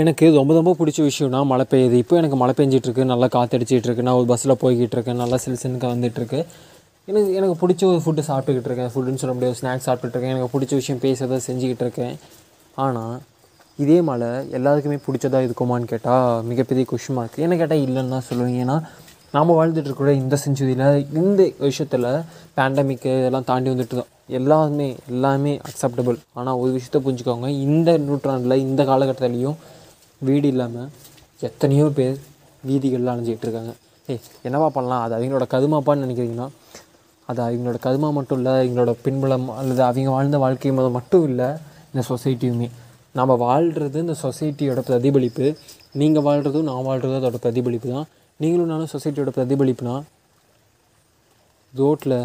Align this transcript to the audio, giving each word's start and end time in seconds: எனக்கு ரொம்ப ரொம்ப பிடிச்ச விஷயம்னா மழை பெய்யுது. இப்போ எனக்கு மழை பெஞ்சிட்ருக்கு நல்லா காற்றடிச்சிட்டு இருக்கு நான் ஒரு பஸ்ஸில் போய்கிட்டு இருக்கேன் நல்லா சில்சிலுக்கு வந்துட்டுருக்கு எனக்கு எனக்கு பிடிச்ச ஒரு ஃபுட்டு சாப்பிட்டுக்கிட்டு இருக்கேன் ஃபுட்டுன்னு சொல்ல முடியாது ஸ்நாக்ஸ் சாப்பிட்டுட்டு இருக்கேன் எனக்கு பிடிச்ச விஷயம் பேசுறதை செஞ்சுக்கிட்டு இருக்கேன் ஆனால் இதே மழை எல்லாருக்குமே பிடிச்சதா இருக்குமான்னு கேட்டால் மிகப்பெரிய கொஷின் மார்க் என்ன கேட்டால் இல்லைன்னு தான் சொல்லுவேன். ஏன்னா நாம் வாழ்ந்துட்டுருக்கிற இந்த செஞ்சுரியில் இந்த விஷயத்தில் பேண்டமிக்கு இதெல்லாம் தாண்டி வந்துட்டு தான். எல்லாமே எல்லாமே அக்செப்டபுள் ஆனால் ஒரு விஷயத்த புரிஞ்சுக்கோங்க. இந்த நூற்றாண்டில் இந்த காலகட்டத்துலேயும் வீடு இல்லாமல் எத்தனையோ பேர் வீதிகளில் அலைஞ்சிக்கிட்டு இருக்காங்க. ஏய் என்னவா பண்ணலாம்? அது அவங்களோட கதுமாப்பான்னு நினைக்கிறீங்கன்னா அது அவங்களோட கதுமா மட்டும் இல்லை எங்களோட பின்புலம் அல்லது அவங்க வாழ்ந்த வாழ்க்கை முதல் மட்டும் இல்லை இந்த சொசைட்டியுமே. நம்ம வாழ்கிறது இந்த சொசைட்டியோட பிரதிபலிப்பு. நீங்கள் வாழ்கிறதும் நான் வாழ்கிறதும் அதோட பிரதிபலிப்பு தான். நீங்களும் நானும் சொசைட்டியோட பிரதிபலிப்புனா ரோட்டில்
எனக்கு 0.00 0.26
ரொம்ப 0.36 0.52
ரொம்ப 0.56 0.70
பிடிச்ச 0.78 1.00
விஷயம்னா 1.08 1.40
மழை 1.50 1.64
பெய்யுது. 1.72 1.96
இப்போ 2.02 2.14
எனக்கு 2.20 2.36
மழை 2.40 2.52
பெஞ்சிட்ருக்கு 2.58 3.02
நல்லா 3.10 3.26
காற்றடிச்சிட்டு 3.34 3.86
இருக்கு 3.88 4.04
நான் 4.06 4.16
ஒரு 4.20 4.26
பஸ்ஸில் 4.30 4.52
போய்கிட்டு 4.62 4.94
இருக்கேன் 4.96 5.20
நல்லா 5.22 5.36
சில்சிலுக்கு 5.42 5.88
வந்துட்டுருக்கு 5.92 6.38
எனக்கு 7.10 7.28
எனக்கு 7.38 7.54
பிடிச்ச 7.60 7.82
ஒரு 7.90 8.00
ஃபுட்டு 8.04 8.22
சாப்பிட்டுக்கிட்டு 8.28 8.68
இருக்கேன் 8.70 8.90
ஃபுட்டுன்னு 8.92 9.20
சொல்ல 9.22 9.34
முடியாது 9.36 9.56
ஸ்நாக்ஸ் 9.60 9.86
சாப்பிட்டுட்டு 9.88 10.16
இருக்கேன் 10.16 10.32
எனக்கு 10.34 10.52
பிடிச்ச 10.54 10.72
விஷயம் 10.80 11.00
பேசுறதை 11.04 11.38
செஞ்சுக்கிட்டு 11.46 11.84
இருக்கேன் 11.86 12.14
ஆனால் 12.84 13.14
இதே 13.78 13.98
மழை 14.08 14.30
எல்லாருக்குமே 14.58 14.98
பிடிச்சதா 15.06 15.42
இருக்குமான்னு 15.46 15.86
கேட்டால் 15.92 16.42
மிகப்பெரிய 16.50 16.86
கொஷின் 16.92 17.16
மார்க் 17.18 17.38
என்ன 17.46 17.58
கேட்டால் 17.60 17.84
இல்லைன்னு 17.86 18.14
தான் 18.16 18.26
சொல்லுவேன். 18.30 18.58
ஏன்னா 18.64 18.76
நாம் 19.36 19.54
வாழ்ந்துட்டுருக்கிற 19.58 20.10
இந்த 20.22 20.34
செஞ்சுரியில் 20.44 20.88
இந்த 21.20 21.40
விஷயத்தில் 21.68 22.08
பேண்டமிக்கு 22.56 23.12
இதெல்லாம் 23.20 23.48
தாண்டி 23.52 23.70
வந்துட்டு 23.74 23.96
தான். 24.00 24.10
எல்லாமே 24.40 24.88
எல்லாமே 25.12 25.54
அக்செப்டபுள் 25.68 26.18
ஆனால் 26.40 26.58
ஒரு 26.62 26.70
விஷயத்த 26.78 27.00
புரிஞ்சுக்கோங்க. 27.06 27.48
இந்த 27.68 27.96
நூற்றாண்டில் 28.08 28.62
இந்த 28.66 28.82
காலகட்டத்துலேயும் 28.90 29.56
வீடு 30.28 30.48
இல்லாமல் 30.52 30.88
எத்தனையோ 31.48 31.86
பேர் 31.98 32.16
வீதிகளில் 32.68 33.12
அலைஞ்சிக்கிட்டு 33.12 33.46
இருக்காங்க. 33.46 33.72
ஏய் 34.12 34.22
என்னவா 34.46 34.68
பண்ணலாம்? 34.76 35.02
அது 35.04 35.14
அவங்களோட 35.18 35.46
கதுமாப்பான்னு 35.54 36.04
நினைக்கிறீங்கன்னா 36.06 36.48
அது 37.30 37.40
அவங்களோட 37.42 37.78
கதுமா 37.86 38.08
மட்டும் 38.16 38.38
இல்லை 38.40 38.54
எங்களோட 38.66 38.92
பின்புலம் 39.04 39.46
அல்லது 39.60 39.82
அவங்க 39.88 40.10
வாழ்ந்த 40.16 40.38
வாழ்க்கை 40.44 40.72
முதல் 40.78 40.96
மட்டும் 40.96 41.24
இல்லை 41.30 41.48
இந்த 41.92 42.02
சொசைட்டியுமே. 42.10 42.68
நம்ம 43.18 43.32
வாழ்கிறது 43.44 43.98
இந்த 44.04 44.16
சொசைட்டியோட 44.22 44.80
பிரதிபலிப்பு. 44.90 45.46
நீங்கள் 46.00 46.26
வாழ்கிறதும் 46.28 46.68
நான் 46.70 46.86
வாழ்கிறதும் 46.88 47.18
அதோட 47.20 47.40
பிரதிபலிப்பு 47.46 47.90
தான். 47.96 48.08
நீங்களும் 48.40 48.72
நானும் 48.72 48.92
சொசைட்டியோட 48.94 49.32
பிரதிபலிப்புனா 49.38 49.96
ரோட்டில் 51.74 52.18